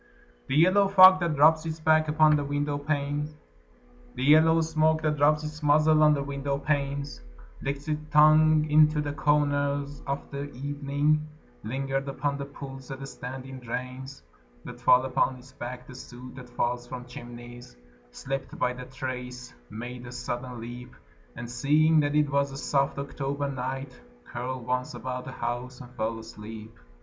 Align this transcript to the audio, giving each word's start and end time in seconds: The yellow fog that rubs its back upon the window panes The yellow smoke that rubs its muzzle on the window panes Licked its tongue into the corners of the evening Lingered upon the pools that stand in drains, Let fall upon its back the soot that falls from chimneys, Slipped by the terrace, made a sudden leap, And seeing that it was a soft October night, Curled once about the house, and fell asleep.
The 0.47 0.55
yellow 0.55 0.87
fog 0.87 1.19
that 1.19 1.37
rubs 1.37 1.63
its 1.63 1.79
back 1.79 2.07
upon 2.07 2.35
the 2.35 2.43
window 2.43 2.75
panes 2.79 3.35
The 4.15 4.23
yellow 4.23 4.59
smoke 4.61 5.03
that 5.03 5.19
rubs 5.19 5.43
its 5.43 5.61
muzzle 5.61 6.01
on 6.01 6.15
the 6.15 6.23
window 6.23 6.57
panes 6.57 7.21
Licked 7.61 7.87
its 7.87 8.01
tongue 8.09 8.65
into 8.67 8.99
the 8.99 9.13
corners 9.13 10.01
of 10.07 10.31
the 10.31 10.45
evening 10.53 11.27
Lingered 11.63 12.07
upon 12.09 12.39
the 12.39 12.45
pools 12.45 12.87
that 12.87 13.07
stand 13.07 13.45
in 13.45 13.59
drains, 13.59 14.23
Let 14.65 14.81
fall 14.81 15.05
upon 15.05 15.35
its 15.35 15.51
back 15.51 15.85
the 15.85 15.93
soot 15.93 16.33
that 16.33 16.49
falls 16.49 16.87
from 16.87 17.05
chimneys, 17.05 17.77
Slipped 18.09 18.57
by 18.57 18.73
the 18.73 18.85
terrace, 18.85 19.53
made 19.69 20.07
a 20.07 20.11
sudden 20.11 20.59
leap, 20.59 20.95
And 21.35 21.47
seeing 21.47 21.99
that 21.99 22.15
it 22.15 22.31
was 22.31 22.51
a 22.51 22.57
soft 22.57 22.97
October 22.97 23.47
night, 23.51 24.01
Curled 24.25 24.65
once 24.65 24.95
about 24.95 25.25
the 25.25 25.31
house, 25.31 25.79
and 25.79 25.91
fell 25.91 26.17
asleep. 26.17 26.75